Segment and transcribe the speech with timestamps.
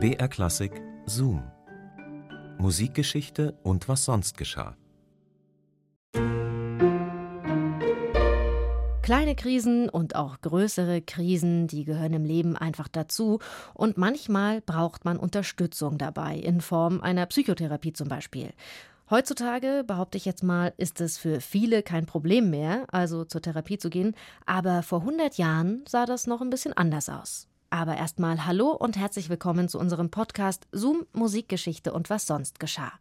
[0.00, 1.42] BR Klassik Zoom.
[2.58, 4.76] Musikgeschichte und was sonst geschah.
[9.02, 13.40] Kleine Krisen und auch größere Krisen, die gehören im Leben einfach dazu.
[13.74, 18.50] Und manchmal braucht man Unterstützung dabei, in Form einer Psychotherapie zum Beispiel.
[19.10, 23.78] Heutzutage, behaupte ich jetzt mal, ist es für viele kein Problem mehr, also zur Therapie
[23.78, 24.14] zu gehen.
[24.46, 27.48] Aber vor 100 Jahren sah das noch ein bisschen anders aus.
[27.70, 32.92] Aber erstmal hallo und herzlich willkommen zu unserem Podcast Zoom Musikgeschichte und was sonst geschah.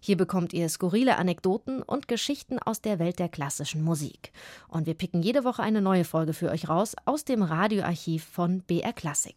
[0.00, 4.32] Hier bekommt ihr skurrile Anekdoten und Geschichten aus der Welt der klassischen Musik.
[4.66, 8.62] Und wir picken jede Woche eine neue Folge für euch raus aus dem Radioarchiv von
[8.62, 9.36] BR Classic.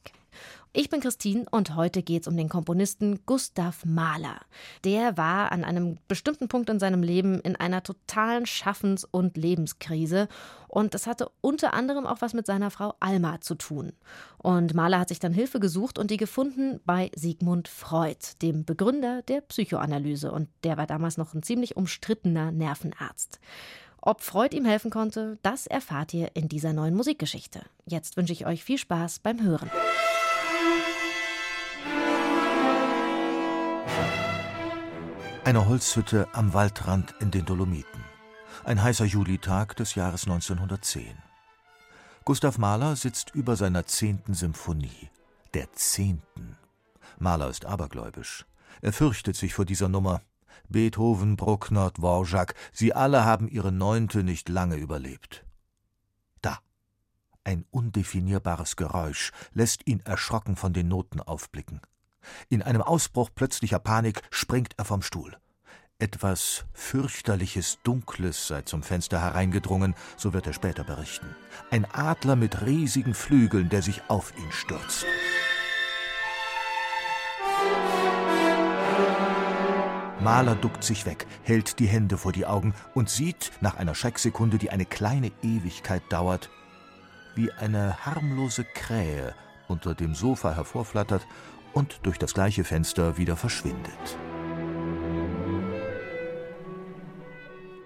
[0.74, 4.40] Ich bin Christine und heute geht es um den Komponisten Gustav Mahler.
[4.84, 10.28] Der war an einem bestimmten Punkt in seinem Leben in einer totalen Schaffens- und Lebenskrise
[10.68, 13.94] und das hatte unter anderem auch was mit seiner Frau Alma zu tun.
[14.38, 19.24] Und Mahler hat sich dann Hilfe gesucht und die gefunden bei Sigmund Freud, dem Begründer
[19.24, 23.40] der Psychoanalyse und der war damals noch ein ziemlich umstrittener Nervenarzt.
[24.00, 27.62] Ob Freud ihm helfen konnte, das erfahrt ihr in dieser neuen Musikgeschichte.
[27.86, 29.72] Jetzt wünsche ich euch viel Spaß beim Hören.
[35.48, 38.04] Eine Holzhütte am Waldrand in den Dolomiten.
[38.66, 41.18] Ein heißer Julitag des Jahres 1910.
[42.26, 45.10] Gustav Mahler sitzt über seiner zehnten Symphonie.
[45.54, 46.58] Der zehnten.
[47.18, 48.46] Mahler ist abergläubisch.
[48.82, 50.22] Er fürchtet sich vor dieser Nummer.
[50.68, 55.46] Beethoven, Bruckner, Dvorak, sie alle haben ihre neunte nicht lange überlebt.
[56.42, 56.60] Da.
[57.46, 61.80] Ein undefinierbares Geräusch lässt ihn erschrocken von den Noten aufblicken.
[62.50, 65.38] In einem Ausbruch plötzlicher Panik springt er vom Stuhl.
[66.00, 71.36] Etwas fürchterliches Dunkles sei zum Fenster hereingedrungen, so wird er später berichten.
[71.72, 75.08] Ein Adler mit riesigen Flügeln, der sich auf ihn stürzt.
[80.20, 84.58] Maler duckt sich weg, hält die Hände vor die Augen und sieht, nach einer Schrecksekunde,
[84.58, 86.50] die eine kleine Ewigkeit dauert,
[87.34, 89.34] wie eine harmlose Krähe
[89.68, 91.26] unter dem Sofa hervorflattert
[91.78, 94.18] und durch das gleiche Fenster wieder verschwindet.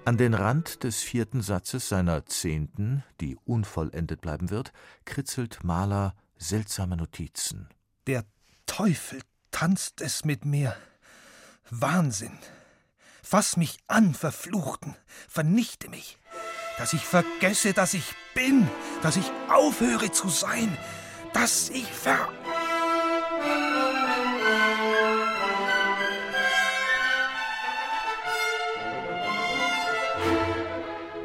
[0.06, 4.72] An den Rand des vierten Satzes seiner zehnten, die unvollendet bleiben wird,
[5.04, 7.68] kritzelt Maler seltsame Notizen.
[8.08, 8.24] Der
[8.66, 9.20] Teufel
[9.52, 10.74] tanzt es mit mir.
[11.70, 12.38] Wahnsinn.
[13.22, 14.96] Fass mich an, Verfluchten,
[15.28, 16.18] vernichte mich,
[16.78, 18.70] dass ich vergesse, dass ich bin,
[19.04, 20.76] dass ich aufhöre zu sein,
[21.34, 22.30] dass ich ver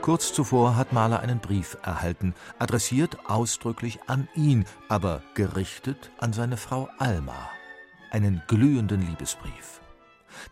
[0.06, 6.56] Kurz zuvor hat Mahler einen Brief erhalten, adressiert ausdrücklich an ihn, aber gerichtet an seine
[6.56, 7.50] Frau Alma.
[8.12, 9.80] Einen glühenden Liebesbrief.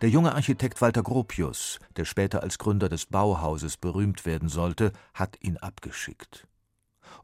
[0.01, 5.37] Der junge Architekt Walter Gropius, der später als Gründer des Bauhauses berühmt werden sollte, hat
[5.39, 6.45] ihn abgeschickt.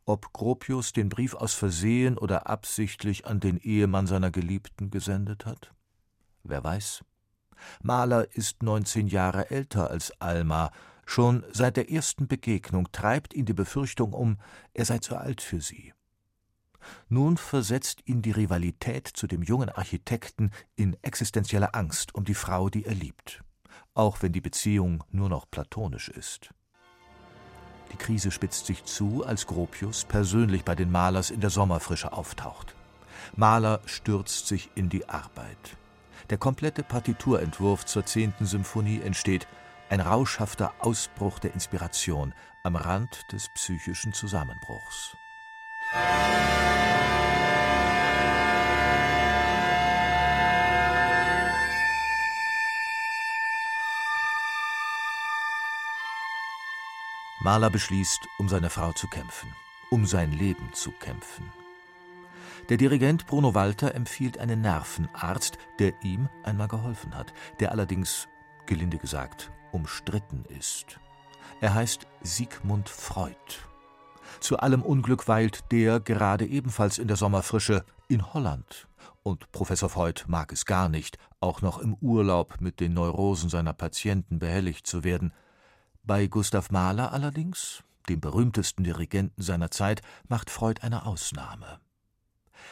[0.06, 5.74] Ob Gropius den Brief aus Versehen oder absichtlich an den Ehemann seiner Geliebten gesendet hat?
[6.44, 7.04] Wer weiß.
[7.84, 10.72] Mahler ist 19 Jahre älter als Alma,
[11.06, 14.38] Schon seit der ersten Begegnung treibt ihn die Befürchtung um,
[14.74, 15.94] er sei zu alt für sie.
[17.10, 22.70] Nun versetzt ihn die Rivalität zu dem jungen Architekten in existenzielle Angst um die Frau,
[22.70, 23.44] die er liebt,
[23.94, 26.50] auch wenn die Beziehung nur noch platonisch ist.
[27.92, 32.74] Die Krise spitzt sich zu, als Gropius persönlich bei den Malers in der Sommerfrische auftaucht.
[33.36, 35.78] Maler stürzt sich in die Arbeit.
[36.30, 39.48] Der komplette Partiturentwurf zur zehnten Symphonie entsteht
[39.92, 45.18] ein rauschhafter Ausbruch der Inspiration am Rand des psychischen Zusammenbruchs.
[57.42, 59.54] Mahler beschließt, um seine Frau zu kämpfen,
[59.90, 61.52] um sein Leben zu kämpfen.
[62.70, 68.30] Der Dirigent Bruno Walter empfiehlt einen Nervenarzt, der ihm einmal geholfen hat, der allerdings,
[68.68, 71.00] gelinde gesagt, umstritten ist.
[71.62, 73.36] Er heißt Sigmund Freud.
[74.40, 78.88] Zu allem Unglück weilt der gerade ebenfalls in der Sommerfrische in Holland.
[79.24, 83.74] Und Professor Freud mag es gar nicht, auch noch im Urlaub mit den Neurosen seiner
[83.74, 85.34] Patienten behelligt zu werden.
[86.04, 91.80] Bei Gustav Mahler allerdings, dem berühmtesten Dirigenten seiner Zeit, macht Freud eine Ausnahme.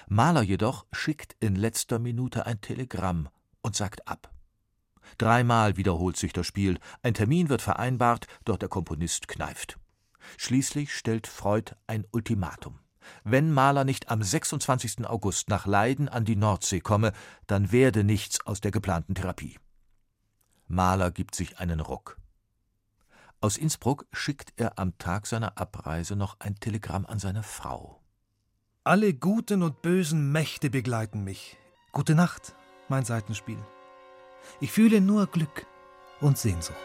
[0.07, 3.29] Mahler jedoch schickt in letzter Minute ein Telegramm
[3.61, 4.31] und sagt ab.
[5.17, 9.77] Dreimal wiederholt sich das Spiel, ein Termin wird vereinbart, doch der Komponist kneift.
[10.37, 12.79] Schließlich stellt Freud ein Ultimatum.
[13.23, 15.07] Wenn Mahler nicht am 26.
[15.07, 17.13] August nach Leiden an die Nordsee komme,
[17.47, 19.57] dann werde nichts aus der geplanten Therapie.
[20.67, 22.17] Mahler gibt sich einen Ruck.
[23.41, 28.01] Aus Innsbruck schickt er am Tag seiner Abreise noch ein Telegramm an seine Frau.
[28.83, 31.57] Alle guten und bösen Mächte begleiten mich.
[31.91, 32.53] Gute Nacht,
[32.89, 33.57] mein Seitenspiel.
[34.59, 35.65] Ich fühle nur Glück
[36.21, 36.77] und Sehnsucht.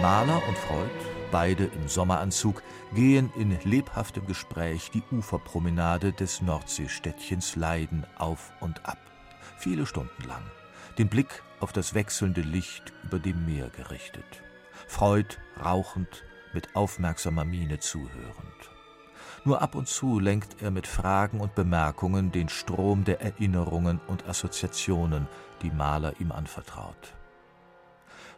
[0.00, 0.90] Mahler und Freud,
[1.32, 2.62] beide im Sommeranzug,
[2.94, 8.98] gehen in lebhaftem Gespräch die Uferpromenade des Nordseestädtchens Leiden auf und ab.
[9.58, 10.44] Viele Stunden lang.
[10.98, 14.42] Den Blick auf das wechselnde Licht über dem Meer gerichtet.
[14.86, 16.24] Freud rauchend,
[16.54, 18.77] mit aufmerksamer Miene zuhörend.
[19.44, 24.26] Nur ab und zu lenkt er mit Fragen und Bemerkungen den Strom der Erinnerungen und
[24.28, 25.26] Assoziationen,
[25.62, 27.14] die Mahler ihm anvertraut.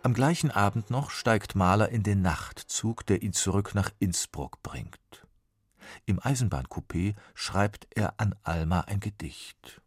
[0.03, 5.27] Am gleichen Abend noch steigt Mahler in den Nachtzug, der ihn zurück nach Innsbruck bringt.
[6.07, 9.83] Im Eisenbahncoupé schreibt er an Alma ein Gedicht.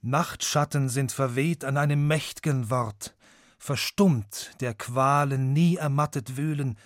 [0.00, 3.16] Nachtschatten sind verweht an einem mächt'gen Wort,
[3.58, 6.76] verstummt der Qualen nie ermattet wühlen.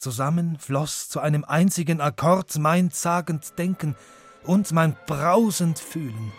[0.00, 3.94] Zusammen floß zu einem einzigen Akkord mein zagend Denken
[4.44, 6.32] und mein brausend Fühlen.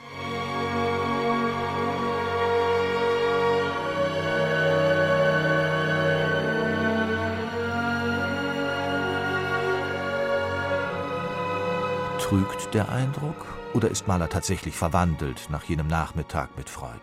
[12.19, 16.99] Trügt der Eindruck oder ist Mahler tatsächlich verwandelt nach jenem Nachmittag mit Freud?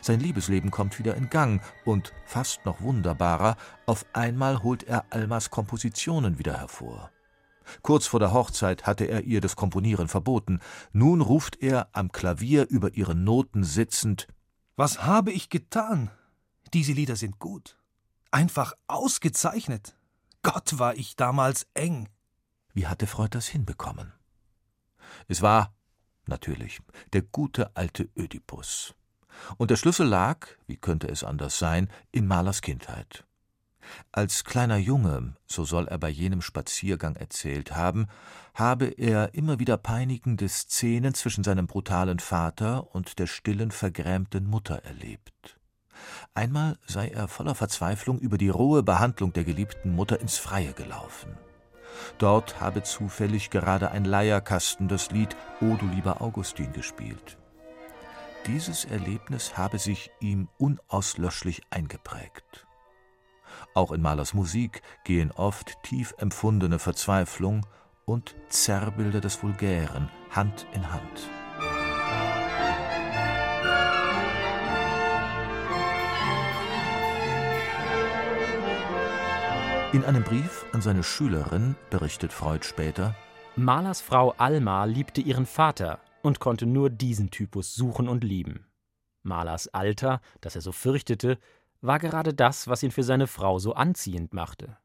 [0.00, 3.56] Sein Liebesleben kommt wieder in Gang und, fast noch wunderbarer,
[3.86, 7.10] auf einmal holt er Almas Kompositionen wieder hervor.
[7.82, 10.60] Kurz vor der Hochzeit hatte er ihr das Komponieren verboten.
[10.92, 14.26] Nun ruft er am Klavier über ihre Noten sitzend
[14.76, 16.10] Was habe ich getan?
[16.74, 17.78] Diese Lieder sind gut.
[18.30, 19.96] Einfach ausgezeichnet.
[20.42, 22.08] Gott war ich damals eng.
[22.72, 24.12] Wie hatte Freud das hinbekommen?
[25.28, 25.74] Es war,
[26.26, 26.80] natürlich,
[27.12, 28.94] der gute alte Ödipus.
[29.56, 33.24] Und der Schlüssel lag, wie könnte es anders sein, in Malers Kindheit.
[34.12, 38.06] Als kleiner Junge, so soll er bei jenem Spaziergang erzählt haben,
[38.54, 44.84] habe er immer wieder peinigende Szenen zwischen seinem brutalen Vater und der stillen, vergrämten Mutter
[44.84, 45.58] erlebt.
[46.34, 51.36] Einmal sei er voller Verzweiflung über die rohe Behandlung der geliebten Mutter ins Freie gelaufen.
[52.18, 57.38] Dort habe zufällig gerade ein Leierkasten das Lied O du lieber Augustin gespielt.
[58.46, 62.66] Dieses Erlebnis habe sich ihm unauslöschlich eingeprägt.
[63.72, 67.64] Auch in Malers Musik gehen oft tief empfundene Verzweiflung
[68.04, 71.30] und Zerrbilder des Vulgären Hand in Hand.
[79.92, 83.14] In einem Brief an seine Schülerin berichtet Freud später:
[83.54, 88.66] Malers Frau Alma liebte ihren Vater und konnte nur diesen Typus suchen und lieben.
[89.22, 91.38] Malers Alter, das er so fürchtete,
[91.80, 94.76] war gerade das, was ihn für seine Frau so anziehend machte.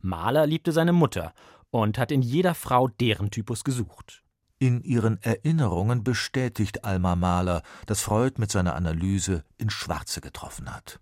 [0.00, 1.32] Maler liebte seine Mutter
[1.70, 4.22] und hat in jeder Frau deren Typus gesucht.
[4.58, 10.98] In ihren Erinnerungen bestätigt Alma Mahler, dass Freud mit seiner Analyse ins Schwarze getroffen hat.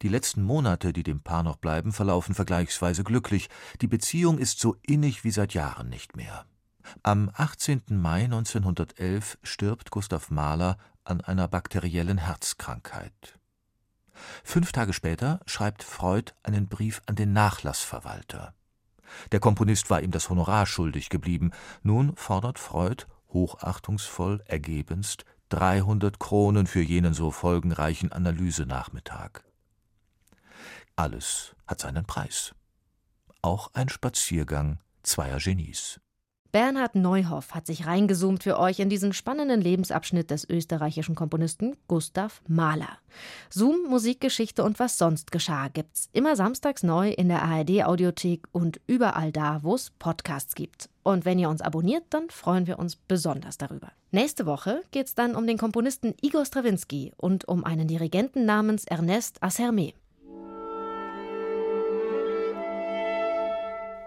[0.00, 3.48] Die letzten Monate, die dem Paar noch bleiben, verlaufen vergleichsweise glücklich.
[3.82, 6.46] Die Beziehung ist so innig wie seit Jahren nicht mehr.
[7.02, 7.82] Am 18.
[7.88, 13.38] Mai 1911 stirbt Gustav Mahler an einer bakteriellen Herzkrankheit.
[14.44, 18.54] Fünf Tage später schreibt Freud einen Brief an den Nachlassverwalter.
[19.30, 21.50] Der Komponist war ihm das Honorar schuldig geblieben.
[21.82, 29.42] Nun fordert Freud, hochachtungsvoll, ergebenst, 300 Kronen für jenen so folgenreichen Analysenachmittag.
[30.96, 32.54] Alles hat seinen Preis.
[33.42, 36.00] Auch ein Spaziergang zweier Genies.
[36.52, 42.42] Bernhard Neuhoff hat sich reingezoomt für euch in diesen spannenden Lebensabschnitt des österreichischen Komponisten Gustav
[42.46, 42.98] Mahler.
[43.48, 48.82] Zoom, Musikgeschichte und was sonst geschah gibt's immer samstags neu in der ARD Audiothek und
[48.86, 50.90] überall da, wo es Podcasts gibt.
[51.02, 53.90] Und wenn ihr uns abonniert, dann freuen wir uns besonders darüber.
[54.10, 59.42] Nächste Woche geht's dann um den Komponisten Igor Strawinski und um einen Dirigenten namens Ernest
[59.42, 59.94] Assermet.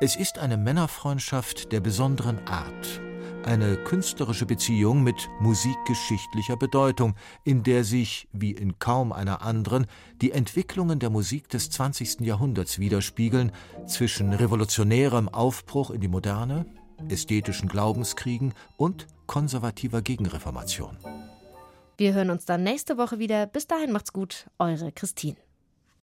[0.01, 3.01] Es ist eine Männerfreundschaft der besonderen Art,
[3.45, 9.85] eine künstlerische Beziehung mit musikgeschichtlicher Bedeutung, in der sich, wie in kaum einer anderen,
[10.21, 12.19] die Entwicklungen der Musik des 20.
[12.21, 13.53] Jahrhunderts widerspiegeln,
[13.87, 16.65] zwischen revolutionärem Aufbruch in die Moderne,
[17.07, 20.97] ästhetischen Glaubenskriegen und konservativer Gegenreformation.
[21.97, 23.47] Wir hören uns dann nächste Woche wieder.
[23.47, 25.37] Bis dahin macht's gut, eure Christine.